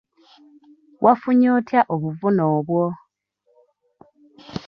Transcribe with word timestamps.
Wafunye 1.05 1.47
otya 1.57 1.81
obuvune 1.93 2.43
obwo? 2.55 2.83